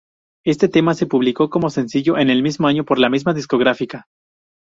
Este 0.43 0.67
tema 0.67 0.95
se 0.95 1.05
publicó 1.05 1.51
como 1.51 1.69
sencillo 1.69 2.17
en 2.17 2.31
el 2.31 2.41
mismo 2.41 2.67
año 2.67 2.85
por 2.85 2.97
la 2.97 3.11
misma 3.11 3.35
discográfica. 3.35 4.07